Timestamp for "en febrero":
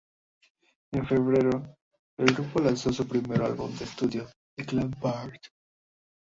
0.93-1.77